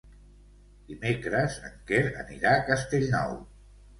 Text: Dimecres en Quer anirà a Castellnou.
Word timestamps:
Dimecres 0.93 1.57
en 1.69 1.77
Quer 1.91 2.01
anirà 2.23 2.53
a 2.61 2.65
Castellnou. 2.73 3.37